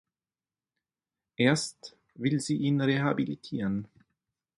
Erst 1.37 1.95
will 2.15 2.39
sie 2.39 2.57
ihn 2.57 2.81
rehabilitieren. 2.81 3.87